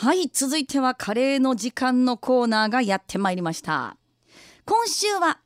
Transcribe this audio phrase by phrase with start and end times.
[0.00, 3.98] はい続いてはカレーの時間のコーナーがやってまいりました。
[4.64, 5.40] 今週は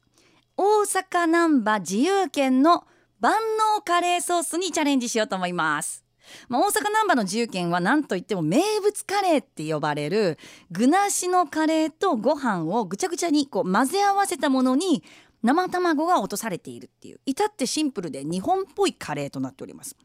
[0.56, 2.84] 大阪難波自由軒の
[3.18, 3.32] 万
[3.76, 6.04] 能カレーソースにチャレンジしようと思います。
[6.48, 10.38] まあ、大阪難波の自由軒は何といっても名物カレーって呼ばれる
[10.70, 15.02] 具なしのカレーとご飯をぐちゃぐちゃにこう混ぜ合わせたものに
[15.42, 19.96] 生卵が落とされているっていう至ってシンプルで日本っぽいカレーとなっております。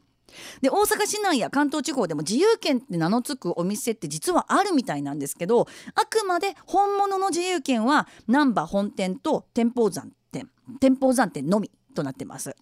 [0.60, 10.48] で大阪市内や関東地方でも自由軒って名の付くお店って実はあるみたいなんですけどあくまで本物の自由軒は難波本店と天保山店
[10.80, 12.56] 天保山店のみとなってます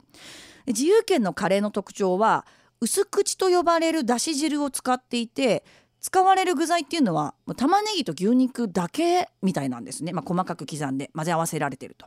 [0.66, 2.46] 自由軒のカレーの特徴は
[2.80, 5.64] 薄口と呼ばれるだし汁を使っていて
[6.00, 12.06] 使われる具材っていうのは玉ねぎと牛肉だけみたいなんですね、まあ、細かく刻んで混ぜ合わせられてると。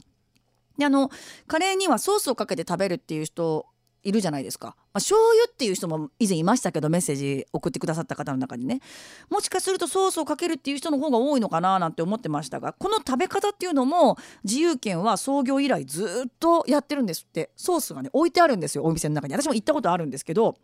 [0.78, 1.12] であの
[1.48, 3.66] カレーにはソースをかけて食べるっていう人
[4.04, 8.82] いるじゃないですか、まあ、醤油っていう人も以前いましたけどメッセージ送ってくださった方の中にね。
[9.30, 17.52] もしかするとソースをかけるっていう人の方が多いのかななんて思ってましたがこの食べ方っていうのも自由軒は創業以来ずっとやってるんですって。
[17.56, 19.34] ソースがね置いてあるんですよお店の中に。
[19.34, 20.56] 私も行ったことあるんですけど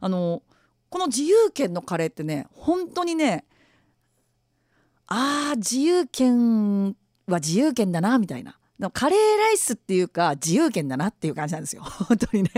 [0.00, 0.42] あの
[0.88, 3.44] この自由軒のカレーってね本当にね
[5.06, 6.96] あー自由軒
[7.26, 8.58] は自由軒だなみたいな。
[8.90, 12.50] カレーライスっていうか自由軒だなっていう感じなんですよ 本当にね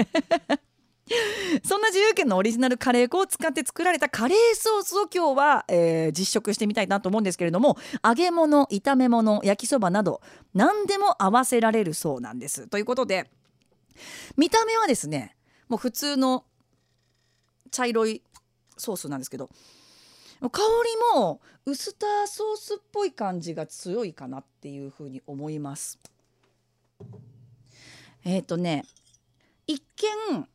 [1.64, 10.22] そんな自由軒のオリジナルカレー粉を使って作られたカレーソースを今日は、えー、実食してみたいなと思うんですけれども揚げ物炒め物焼きそばなど
[10.54, 12.68] 何でも合わせられるそうなんです。
[12.68, 13.30] ということで
[14.36, 15.36] 見た目はですね
[15.68, 16.44] もう普通の
[17.70, 18.22] 茶色い
[18.76, 19.50] ソースなんですけど
[20.40, 20.62] 香
[21.14, 25.98] りもウスターソースっぽい感じが強いかなっていうふうに思います。
[28.24, 28.84] えっ、ー、とね
[29.66, 29.82] 一
[30.36, 30.48] 見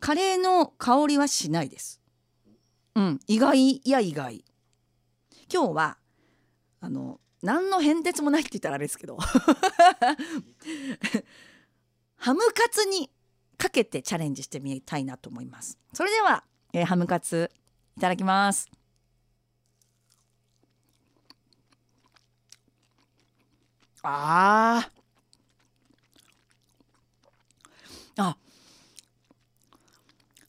[0.00, 2.00] カレーの香りはしないです。
[2.94, 4.44] うん、意外や意外。
[5.52, 5.96] 今日は
[6.80, 9.16] あの何の変哲もないって言ったらあれですけど
[12.16, 13.10] ハムカツに
[13.56, 15.78] かけてチャレンジしてみたいなと思います。
[15.92, 17.50] それでは、えー、ハムカツ
[17.96, 18.70] いただきます。
[24.02, 24.93] ああ
[28.16, 28.36] あ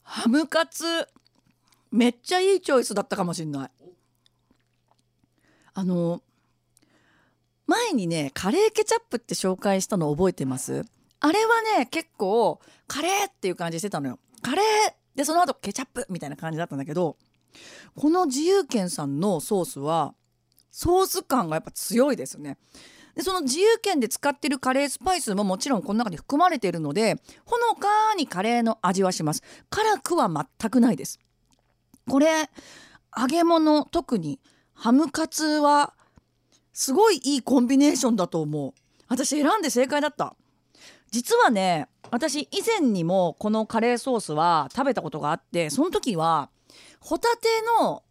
[0.02, 0.84] ハムカツ
[1.90, 3.70] めっちゃいいチョイスだったかもしんない。
[5.74, 6.22] あの
[7.66, 10.84] 前にねカレーケチャップって紹介したの覚えてます？
[11.20, 14.18] あれはね結構カレーっていう感じしてたのよ。
[14.42, 14.64] カレー
[15.16, 17.16] でその後ケチャップみたいな感じだったんだけど
[17.96, 20.14] この自由軒さんのソースは
[20.70, 22.58] ソース感がやっぱ強いですね。
[23.16, 27.16] でその自由軒で使ってるカレースパイスももちろんこの中に含まれているので
[27.46, 29.42] ほのかにカレーの味はします。
[29.70, 31.18] 辛くは全くないです。
[32.08, 32.50] これ
[33.18, 34.38] 揚げ物特に
[34.74, 35.94] ハムカツは
[36.74, 38.74] すごいいいコンビネーションだと思う。
[39.08, 40.36] 私選んで正解だった。
[41.10, 46.50] 実はね私以前にもこのカレーソースは食べたことがあってその時は
[47.00, 47.48] ホタテ
[47.80, 48.02] の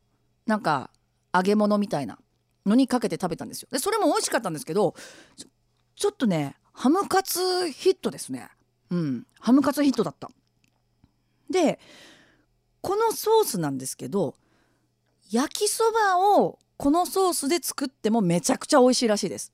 [0.47, 0.89] なんか
[1.33, 2.17] 揚げ物みたいな
[2.65, 3.69] のにかけて食べたんですよ。
[3.71, 4.95] でそれも美味しかったんですけど
[5.95, 8.49] ちょっとねハムカツヒットですね。
[8.89, 9.27] うん。
[9.39, 10.29] ハムカツヒットだった。
[11.49, 11.79] で
[12.81, 14.35] このソースなんですけど
[15.31, 19.53] 焼きそばをこのソースで作ってもめちゃくちゃ美味しいらしいです。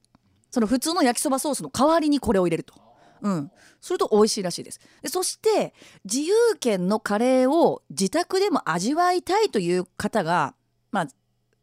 [0.49, 2.73] その普通の焼きそばソースの代わりにこれを入れると。
[3.21, 3.51] うん。
[3.79, 4.79] すると美味しいらしいです。
[5.01, 5.73] でそして
[6.03, 10.55] 自由軒のカレーを自宅でも味わいたいという方が
[10.91, 11.07] まあ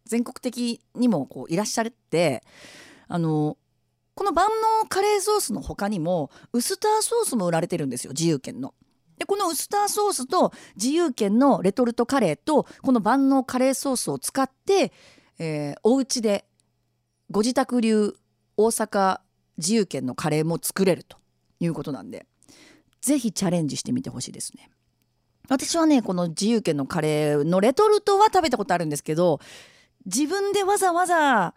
[0.08, 2.42] 全国的にもこういらっしゃって
[3.06, 3.56] あの
[4.14, 4.48] この万
[4.82, 8.74] 能カレーソースの他にもウスターソースも売られてるんですよ自由軒の。
[9.16, 14.92] でこのウスターソースと自由軒のレトルトカレーとこの万能カレーソースを使って、
[15.38, 16.44] えー、お家で
[17.30, 18.16] ご自宅流
[18.56, 19.20] 大阪
[19.58, 21.18] 自由軒のカレーも作れると
[21.60, 22.26] いうことなんで
[23.00, 24.70] 是非チャレンジしてみてほしいですね。
[25.48, 29.40] 私はねこの自由軒のカレーのレトルトは食べたことあるんですけど
[30.08, 31.54] 自分でわざわざ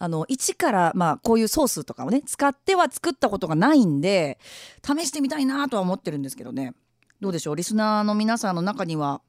[0.00, 4.38] あの一からまあこういうソースとかをね使っては作ったことがないんで
[4.84, 6.74] 試してみたいなとは思ってるんですけどね。
[7.20, 7.56] どうでしょう？
[7.56, 9.22] リスナーの皆さんの中には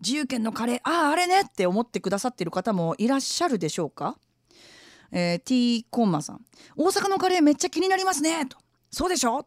[0.00, 4.16] 自由軒のカレーあああれねって思ってくださってる方もいらっしゃるでしょうか？
[5.10, 6.40] えー、T コンマさん。
[6.76, 8.56] 大阪のカレーめっちゃ気になりますねと。
[8.90, 9.46] そうでしょ？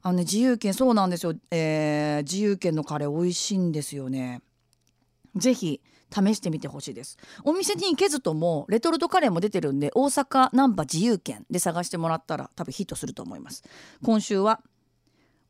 [0.00, 4.40] あのね自由軒そうなんですよ、えー、自由軒のカレー美味しいんですよね。
[5.38, 5.80] ぜひ
[6.10, 7.18] 試してみてほしいです。
[7.44, 13.62] お店に行けずともレトルトカレーも出てるんで大阪難波自由券で探してもらったら多分ヒットすると思います。
[14.02, 14.60] 今週は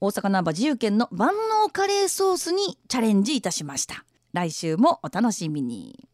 [0.01, 4.05] 大阪難波自由券の万能カレーソースにチャレンジいたしました。
[4.33, 6.09] 来週もお楽しみに。